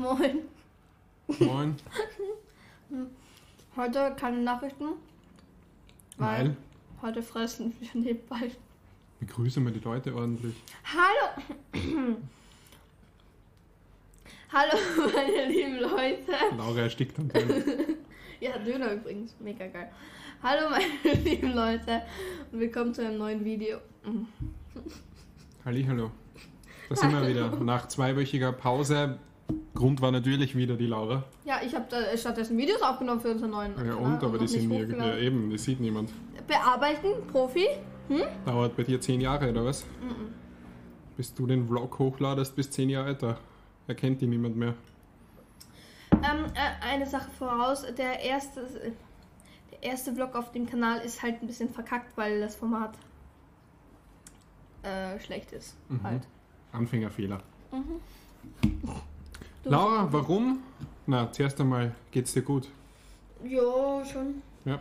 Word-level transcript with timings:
Moin. 0.00 0.38
Moin. 1.40 1.76
Heute 3.76 4.16
keine 4.18 4.38
Nachrichten. 4.38 4.86
Weil, 6.16 6.56
Heute 7.02 7.22
fressen 7.22 7.74
wir 7.80 7.88
nebenbei. 8.00 8.50
begrüße 9.20 9.60
mal 9.60 9.72
die 9.72 9.80
Leute 9.80 10.14
ordentlich. 10.14 10.54
Hallo! 10.84 11.42
Hallo, 14.52 14.78
meine 15.14 15.46
lieben 15.48 15.80
Leute. 15.80 16.32
Laura 16.56 16.80
erstickt 16.80 17.18
am 17.18 17.28
Döner. 17.28 17.62
Ja, 18.40 18.56
Döner 18.56 18.94
übrigens. 18.94 19.34
Mega 19.38 19.66
geil. 19.66 19.90
Hallo, 20.42 20.70
meine 20.70 21.14
lieben 21.22 21.52
Leute. 21.52 22.00
Und 22.50 22.60
willkommen 22.60 22.94
zu 22.94 23.04
einem 23.04 23.18
neuen 23.18 23.44
Video. 23.44 23.78
Mhm. 24.02 24.26
Hallihallo. 25.62 26.10
Da 26.88 26.96
sind 26.96 27.12
wir 27.12 27.28
wieder. 27.28 27.50
Nach 27.60 27.86
zweiwöchiger 27.86 28.52
Pause. 28.52 29.18
Grund 29.74 30.00
war 30.00 30.10
natürlich 30.10 30.56
wieder 30.56 30.76
die 30.76 30.86
Laura. 30.86 31.24
Ja, 31.44 31.60
ich 31.64 31.74
habe 31.74 31.86
da 31.88 32.16
stattdessen 32.16 32.56
Videos 32.58 32.82
aufgenommen 32.82 33.20
für 33.20 33.30
unseren 33.30 33.50
neuen 33.50 33.72
Ja, 33.84 33.94
und? 33.94 34.22
Aber 34.22 34.32
noch 34.32 34.38
die 34.38 34.48
sind 34.48 34.68
nirgends. 34.68 35.04
Ja, 35.04 35.16
eben, 35.16 35.50
das 35.50 35.64
sieht 35.64 35.80
niemand. 35.80 36.10
Bearbeiten, 36.46 37.26
Profi. 37.30 37.66
Dauert 38.44 38.76
bei 38.76 38.82
dir 38.82 39.00
zehn 39.00 39.20
Jahre, 39.20 39.50
oder 39.50 39.64
was? 39.64 39.84
Mhm. 40.02 40.34
Bis 41.16 41.32
du 41.32 41.46
den 41.46 41.68
Vlog 41.68 41.98
hochladest, 41.98 42.56
bis 42.56 42.70
zehn 42.70 42.90
Jahre 42.90 43.08
älter. 43.08 43.38
Erkennt 43.86 44.20
die 44.20 44.26
niemand 44.26 44.56
mehr. 44.56 44.74
Ähm, 46.12 46.46
äh, 46.54 46.84
eine 46.84 47.06
Sache 47.06 47.30
voraus. 47.30 47.86
Der 47.96 48.20
erste, 48.20 48.62
der 49.70 49.82
erste 49.82 50.12
Vlog 50.12 50.34
auf 50.34 50.50
dem 50.52 50.66
Kanal 50.66 51.00
ist 51.00 51.22
halt 51.22 51.40
ein 51.40 51.46
bisschen 51.46 51.70
verkackt, 51.70 52.16
weil 52.16 52.40
das 52.40 52.56
Format 52.56 52.94
äh, 54.82 55.18
schlecht 55.20 55.52
ist. 55.52 55.76
Mhm. 55.88 56.02
Halt. 56.02 56.22
Anfängerfehler. 56.72 57.42
Du- 59.62 59.70
Laura, 59.70 60.08
warum? 60.12 60.62
Na, 61.06 61.30
zuerst 61.32 61.60
einmal 61.60 61.94
geht's 62.10 62.32
dir 62.32 62.42
gut. 62.42 62.68
Ja, 63.44 64.04
schon. 64.04 64.42
Ja. 64.64 64.80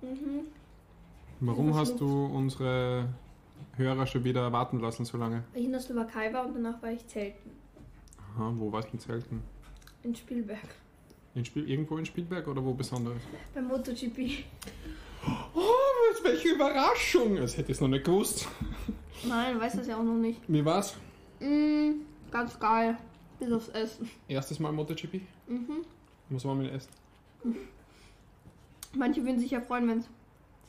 Mhm. 0.00 0.46
Warum 1.40 1.74
hast 1.74 2.00
du 2.00 2.26
unsere 2.26 3.08
Hörer 3.76 4.06
schon 4.06 4.24
wieder 4.24 4.52
warten 4.52 4.80
lassen 4.80 5.04
so 5.04 5.16
lange? 5.18 5.42
Ich 5.54 5.64
in 5.64 5.72
der 5.72 5.80
Slowakei 5.80 6.32
war 6.32 6.46
und 6.46 6.54
danach 6.54 6.80
war 6.82 6.90
ich 6.90 7.06
zelten. 7.08 7.50
Aha, 8.36 8.52
wo 8.56 8.70
warst 8.72 8.88
du 8.88 8.92
in 8.94 9.00
Zelten? 9.00 9.42
In 10.04 10.14
Spielberg. 10.14 10.58
In 11.34 11.44
Spiel, 11.44 11.68
irgendwo 11.68 11.96
in 11.98 12.06
Spielberg 12.06 12.46
oder 12.48 12.64
wo 12.64 12.72
Besonderes? 12.74 13.22
Beim 13.54 13.66
MotoGP. 13.68 14.44
Oh, 15.54 15.60
was, 16.10 16.24
welche 16.24 16.50
Überraschung! 16.50 17.36
Das 17.36 17.56
hätte 17.56 17.72
ich 17.72 17.80
noch 17.80 17.88
nicht 17.88 18.04
gewusst. 18.04 18.48
Nein, 19.26 19.58
weiß 19.60 19.74
das 19.76 19.86
ja 19.86 19.96
auch 19.96 20.02
noch 20.02 20.16
nicht. 20.16 20.40
Wie 20.48 20.64
war's? 20.64 20.96
Mm, 21.40 22.02
ganz 22.30 22.58
geil. 22.58 22.96
Bis 23.42 23.52
aufs 23.52 23.68
Essen. 23.70 24.08
Erstes 24.28 24.60
Mal 24.60 24.70
MotoGP? 24.70 25.20
Mhm. 25.48 25.84
Was 26.30 26.44
war 26.44 26.54
mit 26.54 26.68
dem 26.68 26.76
Essen? 26.76 26.90
Manche 28.94 29.24
würden 29.24 29.40
sich 29.40 29.50
ja 29.50 29.60
freuen, 29.60 29.88
wenn 29.88 30.04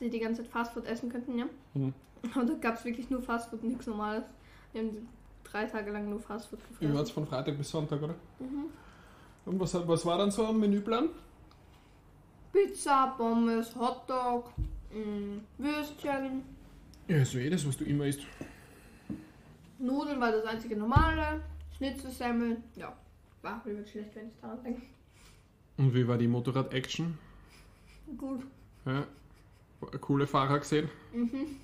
sie 0.00 0.10
die 0.10 0.18
ganze 0.18 0.42
Zeit 0.42 0.50
Fastfood 0.50 0.84
essen 0.86 1.08
könnten, 1.08 1.38
ja? 1.38 1.46
Mhm. 1.74 1.94
Und 2.34 2.50
da 2.50 2.54
gab 2.54 2.74
es 2.76 2.84
wirklich 2.84 3.08
nur 3.10 3.22
Fastfood, 3.22 3.62
nichts 3.62 3.86
Normales. 3.86 4.24
Wir 4.72 4.82
haben 4.82 5.08
drei 5.44 5.66
Tage 5.66 5.92
lang 5.92 6.10
nur 6.10 6.18
Fastfood 6.18 6.58
Wie 6.58 6.68
gefressen. 6.72 6.94
war's 6.94 7.10
von 7.12 7.26
Freitag 7.26 7.56
bis 7.56 7.70
Sonntag, 7.70 8.02
oder? 8.02 8.14
Mhm. 8.40 8.64
Und 9.46 9.60
was, 9.60 9.74
was 9.86 10.04
war 10.04 10.18
dann 10.18 10.32
so 10.32 10.44
am 10.46 10.58
Menüplan? 10.58 11.10
Pizza, 12.52 13.14
Pommes, 13.16 13.76
Hotdog, 13.76 14.50
mm, 14.92 15.38
Würstchen, 15.58 16.42
Ja, 17.06 17.24
so 17.24 17.38
jedes, 17.38 17.66
was 17.68 17.76
du 17.76 17.84
immer 17.84 18.06
isst. 18.06 18.22
Nudeln 19.78 20.20
war 20.20 20.32
das 20.32 20.44
einzige 20.44 20.76
normale, 20.76 21.40
Schnitzelsemmel, 21.76 22.58
ja. 22.76 22.96
War 23.42 23.62
wird 23.64 23.88
schlecht, 23.88 24.14
wenn 24.14 24.28
ich 24.28 24.34
daran 24.40 24.62
denke. 24.62 24.82
Und 25.76 25.94
wie 25.94 26.06
war 26.08 26.16
die 26.16 26.28
Motorrad-Action? 26.28 27.18
Gut. 28.16 28.42
Ja. 28.86 29.06
Coole 30.00 30.26
Fahrer 30.26 30.58
gesehen. 30.60 30.88
Mhm. 31.12 31.56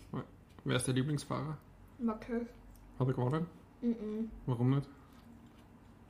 Wer 0.64 0.76
ist 0.76 0.86
der 0.86 0.94
Lieblingsfahrer? 0.94 1.56
Makel. 1.98 2.46
Hat 2.98 3.06
er 3.08 3.14
gewonnen? 3.14 3.46
Mhm. 3.80 4.30
Warum 4.46 4.70
nicht? 4.70 4.86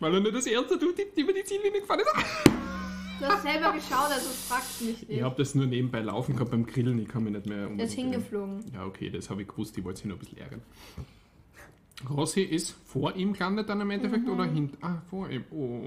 Weil 0.01 0.15
er 0.15 0.21
nicht 0.21 0.35
das 0.35 0.47
erste 0.47 0.79
tut, 0.79 0.97
die 0.99 1.21
über 1.21 1.33
die 1.33 1.45
Ziellinie 1.45 1.81
gefahren 1.81 2.01
ist. 2.01 2.15
Du 3.21 3.27
hast 3.27 3.43
selber 3.43 3.73
geschaut, 3.73 4.11
also 4.11 4.29
fragst 4.31 4.81
mich 4.81 5.01
nicht. 5.07 5.11
Ich 5.11 5.23
habe 5.23 5.37
das 5.37 5.55
nur 5.55 5.67
nebenbei 5.67 6.01
laufen 6.01 6.35
gehabt 6.35 6.51
beim 6.51 6.65
Grillen, 6.65 6.99
ich 6.99 7.07
kann 7.09 7.23
mich 7.23 7.35
nicht 7.35 7.47
mehr 7.47 7.59
Der 7.59 7.67
ist 7.67 7.71
unbedingt 7.71 7.93
erinnern. 7.99 8.13
hingeflogen. 8.13 8.73
Ja, 8.73 8.87
okay, 8.87 9.11
das 9.11 9.29
habe 9.29 9.43
ich 9.43 9.49
gewusst, 9.49 9.77
ich 9.77 9.85
wollte 9.85 10.01
sie 10.01 10.09
nur 10.09 10.17
ein 10.17 10.21
bisschen 10.21 10.39
ärgern. 10.39 10.63
Rossi 12.09 12.43
ist 12.43 12.71
vor 12.87 13.15
ihm 13.15 13.33
gelandet 13.35 13.69
dann 13.69 13.81
im 13.81 13.91
Endeffekt 13.91 14.25
Mhm. 14.27 14.33
oder 14.33 14.45
hinter? 14.45 14.77
Ah, 14.81 15.03
vor 15.11 15.29
ihm. 15.29 15.45
Oh. 15.51 15.81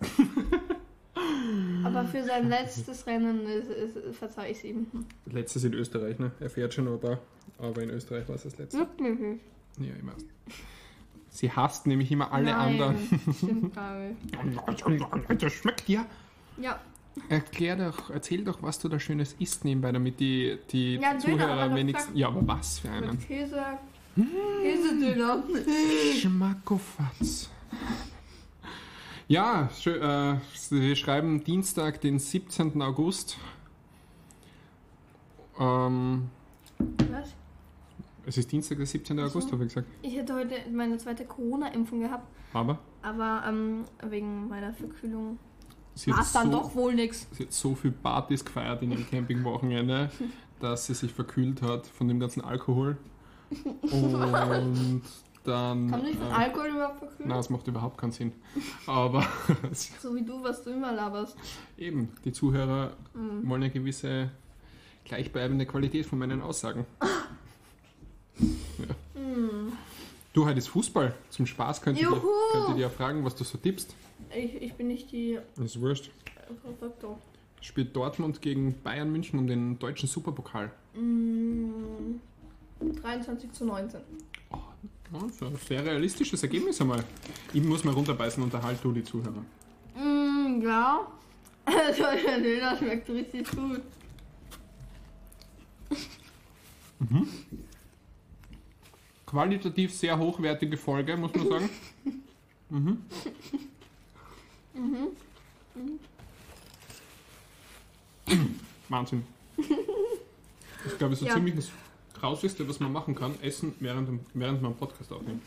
Aber 1.84 2.04
für 2.04 2.22
sein 2.24 2.48
letztes 2.48 3.06
Rennen 3.06 3.46
ist, 3.46 3.68
ist, 3.70 4.16
verzeih 4.16 4.50
ich 4.52 4.64
ihm. 4.64 4.86
Letztes 5.26 5.64
in 5.64 5.74
Österreich, 5.74 6.18
ne? 6.18 6.30
Er 6.40 6.50
fährt 6.50 6.74
schon 6.74 6.84
noch 6.84 6.92
ein 6.94 7.00
paar, 7.00 7.18
aber 7.58 7.82
in 7.82 7.90
Österreich 7.90 8.28
war 8.28 8.36
es 8.36 8.44
das 8.44 8.56
letzte. 8.58 8.78
Wirklich. 8.78 9.40
Ja, 9.80 9.94
immer. 10.00 10.12
Sie 11.30 11.50
hasst 11.50 11.86
nämlich 11.86 12.10
immer 12.12 12.32
alle 12.32 12.46
Nein, 12.52 12.80
anderen. 12.82 12.96
Stimmt 13.36 13.74
gar. 13.74 13.96
Das 15.38 15.52
schmeckt 15.52 15.88
ja. 15.88 16.06
Ja, 16.60 16.78
Erklär 17.28 17.74
doch, 17.76 18.10
erzähl 18.10 18.44
doch, 18.44 18.62
was 18.62 18.78
du 18.78 18.88
da 18.88 19.00
Schönes 19.00 19.34
isst 19.40 19.64
nebenbei, 19.64 19.90
damit 19.90 20.20
die, 20.20 20.56
die 20.70 20.94
Ja, 20.96 21.18
Zuhörer 21.18 21.50
aber 21.64 21.74
wenigstens. 21.74 22.16
Ja, 22.16 22.28
aber 22.28 22.46
was 22.46 22.78
für 22.78 22.90
einen? 22.90 23.10
mit 23.10 23.26
Käse. 23.26 23.60
Schmackofatz. 26.20 27.50
Ja, 29.28 29.68
äh, 29.84 30.36
wir 30.70 30.96
schreiben 30.96 31.44
Dienstag, 31.44 32.00
den 32.00 32.18
17. 32.18 32.80
August. 32.80 33.36
Ähm, 35.60 36.30
Was? 37.10 37.34
es 38.26 38.38
ist 38.38 38.50
Dienstag, 38.50 38.78
der 38.78 38.86
17. 38.86 39.18
Ach 39.18 39.28
so. 39.28 39.38
August, 39.38 39.52
habe 39.52 39.64
ich 39.64 39.68
gesagt. 39.74 39.88
Ich 40.02 40.14
hätte 40.16 40.34
heute 40.34 40.54
meine 40.72 40.96
zweite 40.98 41.24
Corona-Impfung 41.24 42.00
gehabt, 42.00 42.26
Aber 42.52 42.78
aber 43.02 43.44
ähm, 43.46 43.84
wegen 44.08 44.48
meiner 44.48 44.72
Verkühlung 44.72 45.38
war 46.06 46.20
es 46.20 46.32
dann 46.32 46.50
so, 46.50 46.58
doch 46.58 46.74
wohl 46.74 46.94
nix. 46.94 47.26
sie 47.32 47.44
hat 47.44 47.52
so 47.52 47.74
viel 47.74 47.90
Partys 47.92 48.44
gefeiert 48.44 48.82
in 48.82 48.92
ihrem 48.92 49.08
Campingwochenende, 49.08 50.10
dass 50.60 50.86
sie 50.86 50.94
sich 50.94 51.12
verkühlt 51.12 51.62
hat 51.62 51.86
von 51.86 52.08
dem 52.08 52.18
ganzen 52.20 52.42
Alkohol. 52.42 52.96
Und 53.90 55.02
dann. 55.44 55.90
Kann 55.90 56.02
nicht 56.02 56.20
äh, 56.20 56.24
Alkohol 56.32 56.68
überhaupt 56.68 56.98
verkühlen? 56.98 57.28
Nein, 57.28 57.38
das 57.38 57.50
macht 57.50 57.66
überhaupt 57.66 57.96
keinen 57.98 58.12
Sinn. 58.12 58.32
Aber 58.86 59.26
So 60.00 60.14
wie 60.14 60.22
du, 60.22 60.42
was 60.42 60.62
du 60.62 60.70
immer 60.70 60.92
laberst. 60.92 61.36
eben, 61.76 62.10
die 62.24 62.32
Zuhörer 62.32 62.92
Mhm. 63.14 63.48
wollen 63.48 63.62
eine 63.62 63.72
gewisse 63.72 64.30
gleichbleibende 65.04 65.64
Qualität 65.66 66.04
von 66.06 66.18
meinen 66.18 66.42
Aussagen. 66.42 66.84
Mhm. 69.14 69.72
Du, 70.32 70.44
heute 70.46 70.58
ist 70.58 70.68
Fußball. 70.68 71.14
Zum 71.30 71.46
Spaß 71.46 71.80
könnt 71.82 71.98
ihr, 72.00 72.08
könnt 72.08 72.68
ihr 72.70 72.74
dir 72.74 72.90
fragen, 72.90 73.24
was 73.24 73.34
du 73.34 73.44
so 73.44 73.58
tippst. 73.58 73.94
Ich, 74.36 74.54
ich 74.62 74.74
bin 74.74 74.88
nicht 74.88 75.10
die 75.10 75.38
Das 75.56 75.64
ist 75.64 75.80
wurscht. 75.80 76.10
äh, 76.36 76.52
Doktor. 76.80 77.18
Spielt 77.60 77.96
Dortmund 77.96 78.40
gegen 78.40 78.74
Bayern 78.82 79.10
München 79.10 79.38
um 79.38 79.46
den 79.48 79.78
deutschen 79.78 80.08
Superpokal. 80.08 80.70
Mm, 80.94 82.20
23 82.80 83.52
zu 83.52 83.64
19. 83.64 84.00
Ja, 84.50 85.20
das 85.22 85.32
ist 85.32 85.42
ein 85.42 85.56
sehr 85.56 85.84
realistisches 85.84 86.42
Ergebnis 86.42 86.80
einmal. 86.80 87.02
Ich 87.52 87.62
muss 87.62 87.82
mal 87.84 87.94
runterbeißen, 87.94 88.42
unterhalt 88.42 88.78
du 88.82 88.92
die 88.92 89.04
Zuhörer. 89.04 89.44
Mm, 89.96 90.62
ja. 90.62 91.06
Also 91.70 92.02
der 92.26 92.40
Döner 92.40 92.76
schmeckt 92.78 93.10
richtig 93.10 93.46
gut. 93.50 93.82
Qualitativ 99.26 99.92
sehr 99.92 100.18
hochwertige 100.18 100.76
Folge, 100.78 101.16
muss 101.16 101.34
man 101.34 101.48
sagen. 101.48 101.70
mhm. 102.70 102.98
Wahnsinn. 108.88 109.24
Ich 109.58 110.96
glaube, 110.98 111.14
so 111.16 111.26
Ja. 111.26 111.34
ziemlich 111.34 111.56
das 111.56 111.70
Grauseste, 112.18 112.68
was 112.68 112.80
man 112.80 112.92
machen 112.92 113.14
kann, 113.14 113.34
essen, 113.42 113.74
während, 113.80 114.08
während 114.34 114.62
man 114.62 114.72
einen 114.72 114.78
Podcast 114.78 115.12
aufnimmt. 115.12 115.42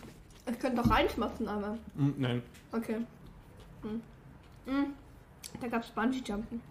Ich 0.49 0.59
könnte 0.59 0.81
auch 0.81 0.89
reinschmatzen, 0.89 1.47
aber. 1.47 1.77
Mm, 1.95 2.09
nein, 2.17 2.41
Okay. 2.71 2.97
Mm. 3.83 4.69
Mm. 4.71 4.85
Da 5.59 5.67
gab's 5.67 5.89
Bungee-Jumpen. 5.89 6.61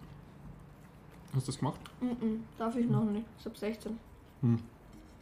hast 1.33 1.47
du 1.47 1.51
das 1.51 1.59
gemacht? 1.59 1.79
Mm. 2.01 2.37
Darf 2.57 2.75
ich 2.75 2.89
noch 2.89 3.03
nicht. 3.05 3.25
Ich 3.39 3.45
hab 3.45 3.57
16. 3.57 3.97
Hm. 4.41 4.59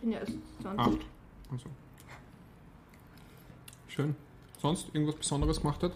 Bin 0.01 0.11
ja 0.11 0.19
erst 0.19 0.33
20. 0.61 0.79
Acht. 0.79 1.05
Also. 1.51 1.65
Schön. 3.87 4.15
Sonst 4.61 4.87
irgendwas 4.93 5.15
Besonderes 5.15 5.59
gemacht 5.61 5.83
hat? 5.83 5.91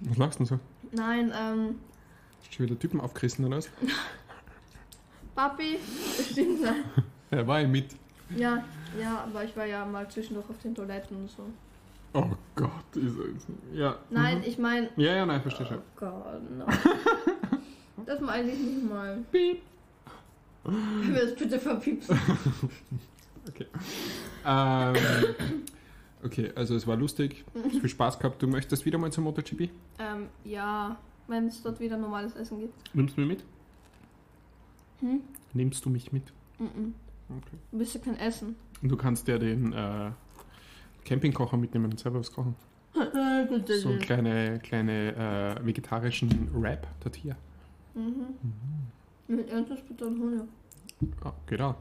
Was 0.00 0.16
lachst 0.16 0.38
du 0.40 0.44
denn 0.44 0.58
so? 0.58 0.60
Nein, 0.92 1.32
ähm. 1.34 1.80
Hast 2.40 2.48
du 2.50 2.52
schon 2.54 2.66
wieder 2.66 2.78
Typen 2.78 3.00
aufgerissen 3.00 3.44
oder 3.44 3.56
was? 3.56 3.68
Papi, 5.38 5.78
stimmt 6.30 6.62
sein. 6.62 6.82
Ja, 7.30 7.46
war 7.46 7.62
ich 7.62 7.68
mit. 7.68 7.94
Ja, 8.36 8.64
ja, 9.00 9.20
aber 9.22 9.44
ich 9.44 9.56
war 9.56 9.66
ja 9.66 9.84
mal 9.84 10.10
zwischendurch 10.10 10.50
auf 10.50 10.58
den 10.58 10.74
Toiletten 10.74 11.16
und 11.16 11.30
so. 11.30 11.44
Oh 12.12 12.26
Gott, 12.56 12.70
ist. 12.96 13.46
Ja. 13.72 13.96
Nein, 14.10 14.38
Mhm. 14.38 14.44
ich 14.44 14.58
meine. 14.58 14.90
Ja, 14.96 15.14
ja, 15.14 15.24
nein, 15.26 15.40
verstehe 15.40 15.64
schon. 15.66 15.78
Oh 15.78 15.80
Gott, 15.94 16.42
nein. 16.58 16.66
Das 18.06 18.20
meine 18.20 18.50
ich 18.50 18.58
nicht 18.58 18.88
mal. 18.90 19.18
Piep. 19.30 19.60
Können 20.64 21.14
wir 21.14 21.22
das 21.26 21.34
bitte 21.36 21.58
verpiepsen? 21.60 22.18
Okay. 23.48 23.66
Ähm, 24.44 24.94
okay, 26.22 26.52
also 26.54 26.74
es 26.76 26.86
war 26.86 26.96
lustig. 26.96 27.44
Viel 27.80 27.88
Spaß 27.88 28.18
gehabt. 28.18 28.42
Du 28.42 28.46
möchtest 28.48 28.84
wieder 28.84 28.98
mal 28.98 29.10
zum 29.12 29.24
MotoGP? 29.24 29.70
ähm, 30.00 30.26
ja, 30.44 30.96
wenn 31.28 31.46
es 31.46 31.62
dort 31.62 31.80
wieder 31.80 31.96
normales 31.96 32.34
Essen 32.36 32.58
gibt. 32.60 32.94
Nimmst 32.94 33.16
du 33.16 33.20
mich 33.22 33.28
mit? 33.38 33.44
Hm? 35.00 35.20
Nimmst 35.54 35.84
du 35.84 35.90
mich 35.90 36.12
mit? 36.12 36.32
Mhm. 36.58 36.94
Okay. 37.30 37.56
Du 37.72 37.78
bist 37.78 37.94
ja 37.94 38.00
kein 38.00 38.16
Essen. 38.16 38.56
Du 38.82 38.96
kannst 38.96 39.28
ja 39.28 39.38
den 39.38 39.72
äh, 39.72 40.10
Campingkocher 41.04 41.56
mitnehmen 41.56 41.90
und 41.90 41.98
selber 41.98 42.20
was 42.20 42.32
kochen. 42.32 42.54
So 43.82 43.90
einen 43.90 43.98
kleine, 44.00 44.58
kleine 44.60 45.56
äh, 45.60 45.64
vegetarischen 45.66 46.48
Wrap 46.52 46.86
dort 47.00 47.16
hier. 47.16 47.36
Mhm. 47.94 48.34
Mit 49.28 49.48
ernstes 49.50 49.80
bitte 49.82 50.06
und 50.06 50.18
Hunde. 50.20 50.48
Ah, 51.22 51.32
geht 51.46 51.60
auch. 51.60 51.76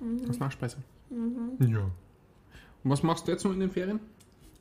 Mhm. 0.00 0.20
Als 0.26 0.38
Nachspeise. 0.38 0.78
Mhm. 1.08 1.56
Ja. 1.68 1.80
Und 1.82 2.90
was 2.90 3.02
machst 3.02 3.26
du 3.26 3.32
jetzt 3.32 3.44
noch 3.44 3.52
in 3.52 3.60
den 3.60 3.70
Ferien? 3.70 4.00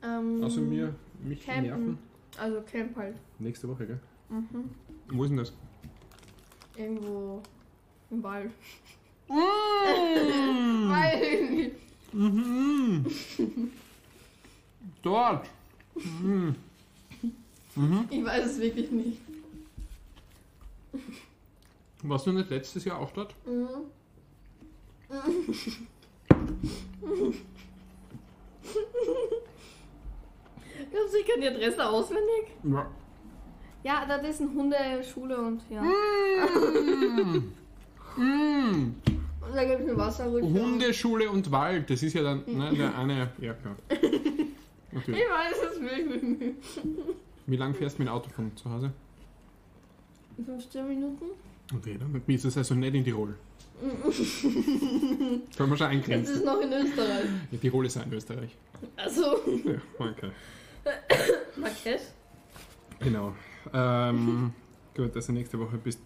Ähm, 0.04 0.44
Außer 0.44 0.62
mir, 0.62 0.96
mich 1.24 1.46
Campen. 1.46 1.64
nerven? 1.64 1.98
Also 2.38 2.62
Camp 2.62 2.96
halt. 2.96 3.16
Nächste 3.40 3.68
Woche, 3.68 3.88
gell? 3.88 4.00
Mhm. 4.30 4.70
Wo 5.12 5.24
ist 5.24 5.30
denn 5.30 5.38
das? 5.38 5.54
Irgendwo 6.78 7.42
im 8.12 8.24
Wald. 8.24 8.52
Mm. 9.28 10.90
Weil 10.90 11.72
Mhm. 12.12 13.06
Dort. 15.04 15.48
Mhm. 15.96 16.56
Mhm. 17.76 18.08
ich 18.10 18.26
weiß 18.26 18.46
es 18.46 18.60
wirklich 18.60 18.90
nicht. 18.92 19.20
Warst 22.02 22.26
du 22.28 22.32
nicht 22.32 22.50
letztes 22.50 22.86
Jahr 22.86 23.00
auch 23.00 23.12
dort? 23.12 23.36
Mhm. 23.46 23.68
Glaubst 30.92 31.14
du, 31.14 31.18
ich 31.18 31.28
kann 31.28 31.42
die 31.42 31.48
Adresse 31.48 31.88
auswendig? 31.88 32.56
Ja. 32.64 32.90
Ja, 33.84 34.06
das 34.06 34.30
ist 34.30 34.42
eine 34.42 34.52
Hundeschule 34.52 35.38
und 35.38 35.62
ja. 35.70 35.82
Mm. 35.82 37.54
Mm. 38.18 38.94
Und 39.50 39.56
da 39.56 39.64
gibt 39.66 39.82
es 39.82 39.88
eine 39.88 39.98
Wasserrutsche. 39.98 40.46
Hundeschule 40.48 41.30
und 41.30 41.52
Wald, 41.52 41.90
das 41.90 42.04
ist 42.04 42.14
ja 42.14 42.24
dann 42.24 42.44
ne, 42.46 42.72
der 42.76 42.98
eine. 42.98 43.32
Ja, 43.40 43.54
klar. 43.54 43.76
Ich 43.90 44.94
Natürlich. 44.94 45.22
weiß 45.22 45.56
es 45.72 45.82
wirklich. 45.82 46.54
Wie 47.48 47.56
lange 47.56 47.74
fährst 47.74 47.98
du 47.98 48.04
mit 48.04 48.10
dem 48.10 48.14
Auto 48.14 48.30
von 48.30 48.56
zu 48.56 48.70
Hause? 48.70 48.92
15 50.46 50.88
Minuten? 50.88 51.26
Okay, 51.76 51.98
dann 52.00 52.22
ist 52.28 52.46
es 52.46 52.58
also 52.58 52.76
nicht 52.76 52.96
in 52.96 53.04
Tirol. 53.04 53.36
Können 53.82 55.42
wir 55.58 55.66
schon 55.66 55.70
Jetzt 55.70 55.82
eingrenzen. 55.82 56.36
ist 56.36 56.46
noch 56.46 56.60
in 56.60 56.72
Österreich. 56.74 57.26
Ja, 57.52 57.58
Tirol 57.60 57.86
ist 57.86 57.96
ja 57.96 58.04
in 58.04 58.14
Österreich. 58.14 58.56
Also, 58.98 59.22
Ja, 59.66 59.82
okay. 59.98 60.32
Marquette? 61.56 62.04
Genau. 63.00 63.34
Ähm, 63.74 64.54
gut, 64.96 65.16
also 65.16 65.32
nächste 65.34 65.60
Woche 65.60 65.78
bist 65.78 66.00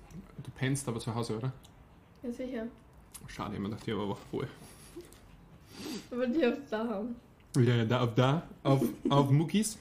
du 0.44 0.52
pennst 0.52 0.88
aber 0.88 1.00
zu 1.00 1.14
Hause, 1.14 1.38
oder? 1.38 1.52
Ja, 2.24 2.31
sicher. 2.31 2.68
Schade, 3.28 3.56
immer 3.56 3.70
dachte 3.70 3.92
ich 3.92 3.94
aber 3.94 4.10
Woche. 4.10 4.48
Aber 6.12 6.28
die 6.28 6.46
aufs 6.46 6.70
da 6.70 6.88
haben. 6.88 7.16
Ja, 7.58 7.75
ja, 7.75 7.86
da 7.86 8.02
auf 8.04 8.16
da, 8.16 8.44
auf, 8.64 8.84
auf 9.10 9.30
Muckis. 9.30 9.78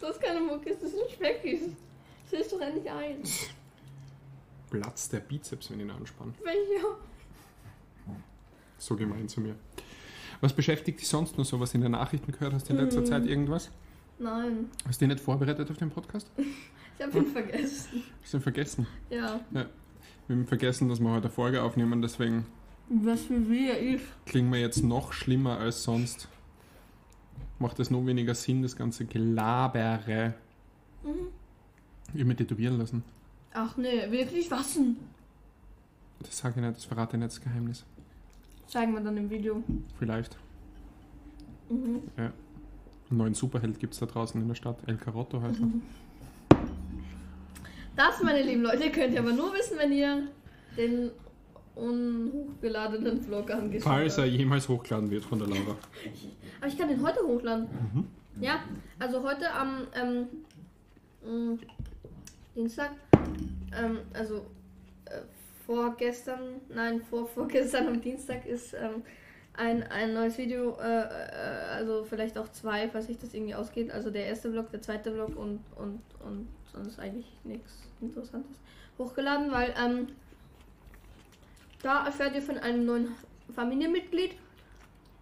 Du 0.00 0.06
hast 0.06 0.20
keine 0.20 0.40
Muckis, 0.40 0.76
das 0.80 0.90
sind 0.90 1.10
Speckis. 1.10 1.62
Das 2.30 2.40
ist 2.40 2.52
doch 2.52 2.60
endlich 2.60 2.90
ein. 2.90 3.22
Platz 4.70 5.08
der 5.08 5.20
Bizeps, 5.20 5.70
wenn 5.70 5.78
ich 5.80 5.84
ihn 5.86 5.90
anspanne. 5.90 6.32
Welcher? 6.42 6.96
So 8.78 8.96
gemein 8.96 9.28
zu 9.28 9.40
mir. 9.40 9.54
Was 10.40 10.52
beschäftigt 10.52 11.00
dich 11.00 11.08
sonst 11.08 11.38
noch 11.38 11.44
so, 11.44 11.60
was 11.60 11.74
in 11.74 11.80
den 11.80 11.92
Nachrichten 11.92 12.32
gehört 12.32 12.52
hast 12.52 12.68
in 12.70 12.76
letzter 12.76 13.00
Hm. 13.00 13.06
Zeit? 13.06 13.26
Irgendwas? 13.26 13.70
Nein, 14.18 14.70
Hast 14.86 15.00
du 15.00 15.06
dich 15.06 15.14
nicht 15.14 15.24
vorbereitet 15.24 15.70
auf 15.70 15.76
den 15.76 15.90
Podcast? 15.90 16.30
ich 16.36 17.04
hab 17.04 17.14
ihn 17.14 17.26
vergessen. 17.26 18.02
Hast 18.22 18.32
du 18.32 18.38
ihn 18.38 18.42
vergessen? 18.42 18.86
Ja. 19.10 19.40
Wir 20.26 20.36
haben 20.36 20.46
vergessen, 20.46 20.88
dass 20.88 21.00
wir 21.00 21.10
heute 21.10 21.24
eine 21.26 21.30
Folge 21.30 21.62
aufnehmen, 21.62 22.00
deswegen 22.02 22.46
Was 22.88 23.22
für 23.22 23.48
wir 23.48 23.80
ich. 23.80 24.00
klingen 24.26 24.52
wir 24.52 24.60
jetzt 24.60 24.82
noch 24.82 25.12
schlimmer 25.12 25.58
als 25.58 25.82
sonst. 25.84 26.28
Macht 27.58 27.78
es 27.80 27.90
noch 27.90 28.04
weniger 28.06 28.34
Sinn, 28.34 28.62
das 28.62 28.76
ganze 28.76 29.04
Gelabere. 29.04 30.34
Mhm. 31.02 31.28
Ich 32.14 32.20
hab 32.20 32.26
mich 32.28 32.36
tätowieren 32.36 32.78
lassen. 32.78 33.02
Ach 33.52 33.76
nee, 33.76 34.10
wirklich 34.10 34.50
was 34.50 34.74
denn? 34.74 34.96
Das 36.20 36.38
sage 36.38 36.54
ich 36.60 36.66
nicht, 36.66 36.76
das 36.76 36.84
verrate 36.84 37.16
ich 37.16 37.20
nicht 37.22 37.32
das 37.32 37.40
Geheimnis. 37.40 37.84
Zeigen 38.66 38.92
wir 38.92 39.00
dann 39.00 39.16
im 39.16 39.30
Video. 39.30 39.62
Vielleicht. 39.98 40.36
Mhm. 41.68 42.02
Einen 42.16 42.32
neuen 43.10 43.34
Superheld 43.34 43.78
gibt 43.78 43.94
es 43.94 44.00
da 44.00 44.06
draußen 44.06 44.40
in 44.40 44.48
der 44.48 44.54
Stadt. 44.54 44.78
El 44.86 44.96
Carotto 44.96 45.40
heißt 45.42 45.60
er. 45.60 45.68
Das, 47.96 48.22
meine 48.22 48.42
lieben 48.42 48.62
Leute, 48.62 48.90
könnt 48.90 49.12
ihr 49.14 49.20
aber 49.20 49.32
nur 49.32 49.52
wissen, 49.54 49.78
wenn 49.78 49.92
ihr 49.92 50.28
den 50.76 51.10
unhochgeladenen 51.76 53.20
Vlog 53.22 53.50
angeschaut 53.50 53.92
Falls 53.92 54.18
er 54.18 54.24
habt. 54.24 54.32
jemals 54.34 54.68
hochgeladen 54.68 55.10
wird 55.10 55.24
von 55.24 55.38
der 55.38 55.48
Laura. 55.48 55.76
Aber 56.60 56.68
ich 56.68 56.78
kann 56.78 56.88
den 56.88 57.02
heute 57.06 57.20
hochladen. 57.24 57.68
Mhm. 57.94 58.06
Ja, 58.40 58.64
also 58.98 59.22
heute 59.22 59.52
am 59.52 59.86
ähm, 59.94 60.26
mh, 61.24 61.58
Dienstag, 62.56 62.90
ähm, 63.76 63.98
also 64.12 64.46
äh, 65.04 65.20
vorgestern, 65.66 66.60
nein, 66.74 67.00
vor 67.08 67.28
vorgestern 67.28 67.88
am 67.88 68.00
Dienstag 68.00 68.44
ist 68.46 68.74
ähm, 68.74 69.02
ein, 69.56 69.84
ein 69.84 70.14
neues 70.14 70.36
Video, 70.38 70.76
äh, 70.80 70.82
äh, 70.82 71.74
also 71.76 72.04
vielleicht 72.04 72.38
auch 72.38 72.48
zwei, 72.50 72.88
falls 72.88 73.06
sich 73.06 73.18
das 73.18 73.34
irgendwie 73.34 73.54
ausgeht. 73.54 73.92
Also 73.92 74.10
der 74.10 74.26
erste 74.26 74.50
Vlog, 74.50 74.70
der 74.70 74.82
zweite 74.82 75.12
Vlog 75.12 75.36
und, 75.36 75.60
und, 75.76 76.00
und 76.24 76.48
sonst 76.74 76.98
eigentlich 76.98 77.26
nichts 77.44 77.72
Interessantes 78.00 78.56
hochgeladen, 78.98 79.50
weil 79.50 79.74
ähm, 79.78 80.08
da 81.82 82.06
erfährt 82.06 82.34
ihr 82.34 82.42
von 82.42 82.58
einem 82.58 82.84
neuen 82.84 83.08
Familienmitglied 83.54 84.36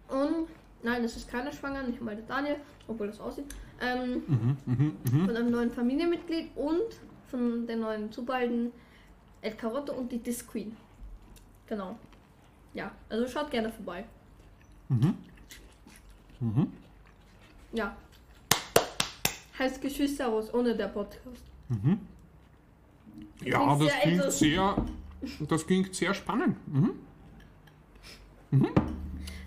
und 0.07 0.47
nein, 0.81 1.03
es 1.03 1.17
ist 1.17 1.29
keiner 1.29 1.51
schwanger, 1.51 1.83
nicht 1.83 2.01
mal 2.01 2.15
der 2.15 2.25
Daniel, 2.25 2.55
obwohl 2.87 3.07
das 3.07 3.19
aussieht. 3.19 3.45
Ähm, 3.81 4.23
Mhm, 4.27 4.57
mhm, 4.65 4.97
mhm. 5.11 5.25
von 5.25 5.35
einem 5.35 5.51
neuen 5.51 5.71
Familienmitglied 5.71 6.55
und 6.55 6.99
von 7.27 7.65
der 7.67 7.77
neuen 7.77 8.11
Superhelden 8.11 8.71
El 9.41 9.55
Carotto 9.55 9.93
und 9.93 10.11
die 10.11 10.19
Disc 10.19 10.47
Queen. 10.49 10.75
Genau. 11.67 11.97
Ja, 12.73 12.91
also 13.09 13.27
schaut 13.27 13.51
gerne 13.51 13.71
vorbei. 13.71 14.05
Mhm. 14.89 15.15
Mhm. 16.39 16.71
Ja. 17.73 17.95
Heißt 19.57 19.81
Geschwisterhaus 19.81 20.53
ohne 20.53 20.75
der 20.75 20.87
Podcast. 20.87 21.43
Mhm. 21.69 21.99
Ja, 23.41 23.75
das 23.77 23.93
klingt 24.01 24.31
sehr, 24.31 24.85
das 25.47 25.67
klingt 25.67 25.95
sehr 25.95 26.13
spannend. 26.13 26.57
Mhm. 26.67 26.93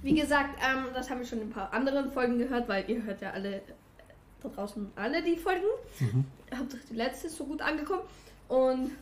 Wie 0.02 0.14
gesagt, 0.14 0.58
ähm, 0.62 0.86
das 0.94 1.10
haben 1.10 1.18
wir 1.18 1.26
schon 1.26 1.40
in 1.40 1.48
ein 1.48 1.52
paar 1.52 1.72
anderen 1.72 2.10
Folgen 2.10 2.38
gehört, 2.38 2.68
weil 2.68 2.88
ihr 2.88 3.02
hört 3.02 3.20
ja 3.20 3.30
alle 3.30 3.56
äh, 3.56 3.62
da 4.40 4.48
draußen 4.48 4.90
alle 4.94 5.22
die 5.22 5.36
Folgen. 5.36 5.66
Mhm. 5.98 6.24
Hauptsache 6.56 6.82
die 6.90 6.94
letzte 6.94 7.26
ist 7.26 7.36
so 7.36 7.44
gut 7.44 7.60
angekommen. 7.60 8.02
Und 8.48 8.92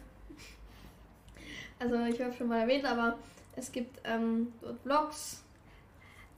also 1.78 1.96
ich 2.06 2.20
habe 2.20 2.32
schon 2.32 2.48
mal 2.48 2.60
erwähnt, 2.60 2.84
aber 2.84 3.18
es 3.56 3.70
gibt 3.70 4.00
ähm, 4.04 4.52
dort 4.62 4.80
Vlogs, 4.82 5.42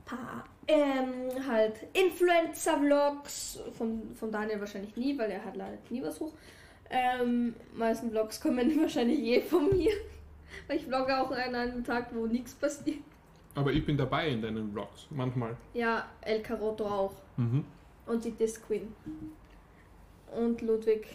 paar 0.05 0.45
ähm, 0.69 1.47
halt 1.47 1.75
Influencer-Vlogs, 1.93 3.61
von, 3.77 4.15
von 4.15 4.33
Daniel 4.33 4.61
wahrscheinlich 4.61 4.97
nie, 4.97 5.17
weil 5.19 5.31
er 5.31 5.45
hat 5.45 5.57
leider 5.57 5.79
nie 5.91 6.03
was 6.03 6.19
hoch. 6.21 6.33
Ähm, 6.91 7.55
meisten 7.75 8.11
Vlogs 8.11 8.41
kommen 8.41 8.81
wahrscheinlich 8.81 9.21
eh 9.21 9.41
von 9.41 9.69
mir, 9.77 9.93
weil 10.67 10.77
ich 10.77 10.85
vlogge 10.85 11.19
auch 11.21 11.31
an 11.31 11.55
einem 11.55 11.85
Tag, 11.85 12.15
wo 12.15 12.27
nichts 12.27 12.55
passiert. 12.55 12.99
Aber 13.55 13.73
ich 13.73 13.85
bin 13.85 13.97
dabei 13.97 14.29
in 14.29 14.43
deinen 14.43 14.73
Vlogs, 14.73 15.07
manchmal. 15.11 15.57
Ja, 15.73 16.07
El 16.21 16.43
Carotto 16.43 16.85
auch. 16.87 17.15
Mhm. 17.37 17.65
Und 18.07 18.25
die 18.25 18.33
Disc 18.33 18.67
Queen. 18.67 18.95
Und 20.37 20.61
Ludwig. 20.61 21.07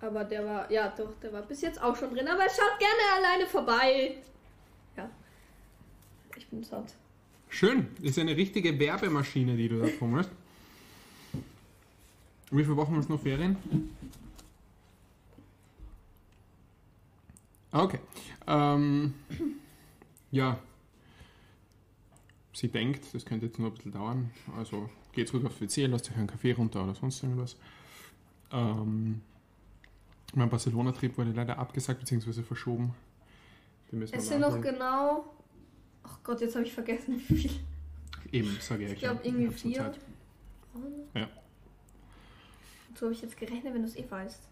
Aber 0.00 0.24
der 0.24 0.44
war, 0.44 0.70
ja 0.70 0.92
doch, 0.96 1.12
der 1.22 1.32
war 1.32 1.42
bis 1.42 1.60
jetzt 1.60 1.82
auch 1.82 1.94
schon 1.94 2.14
drin. 2.14 2.26
Aber 2.26 2.42
schaut 2.42 2.78
gerne 2.78 3.26
alleine 3.26 3.46
vorbei. 3.46 4.16
Ja. 4.96 5.08
Ich 6.36 6.48
bin 6.48 6.62
satt. 6.62 6.94
Schön, 7.54 7.86
ist 8.02 8.18
eine 8.18 8.36
richtige 8.36 8.80
Werbemaschine, 8.80 9.56
die 9.56 9.68
du 9.68 9.78
da 9.78 9.86
fummelst. 9.86 10.28
Wie 12.50 12.64
viele 12.64 12.76
Wochen 12.76 12.96
ist 12.96 13.08
noch 13.08 13.20
Ferien? 13.20 13.56
Okay. 17.70 18.00
Ähm, 18.48 19.14
ja. 20.32 20.58
sie 22.52 22.66
denkt, 22.66 23.14
das 23.14 23.24
könnte 23.24 23.46
jetzt 23.46 23.60
nur 23.60 23.68
ein 23.68 23.74
bisschen 23.74 23.92
dauern. 23.92 24.32
Also 24.58 24.90
geht 25.12 25.28
zurück 25.28 25.44
aufs 25.46 25.60
WC, 25.60 25.86
lasst 25.86 26.10
euch 26.10 26.16
einen 26.16 26.26
Kaffee 26.26 26.54
runter 26.54 26.82
oder 26.82 26.96
sonst 26.96 27.22
irgendwas. 27.22 27.56
Ähm, 28.50 29.20
mein 30.34 30.50
Barcelona-Trip 30.50 31.16
wurde 31.16 31.30
leider 31.30 31.56
abgesagt 31.56 32.00
bzw. 32.00 32.42
verschoben. 32.42 32.94
Es 34.10 34.26
sind 34.26 34.40
noch 34.40 34.60
genau. 34.60 35.33
Ach 36.04 36.18
Gott, 36.22 36.40
jetzt 36.40 36.54
habe 36.54 36.64
ich 36.64 36.72
vergessen, 36.72 37.20
wie 37.28 37.36
viel. 37.36 37.50
Eben, 38.32 38.56
sage 38.60 38.84
ich 38.86 38.92
Ich 38.92 38.98
glaube 39.00 39.20
ja. 39.22 39.30
irgendwie 39.32 39.52
vier. 39.52 39.76
Zeit. 39.78 39.98
Ja. 41.14 41.28
So 42.94 43.06
habe 43.06 43.14
ich 43.14 43.22
jetzt 43.22 43.36
gerechnet, 43.36 43.74
wenn 43.74 43.82
du 43.82 43.88
es 43.88 43.96
eh 43.96 44.04
weißt. 44.08 44.48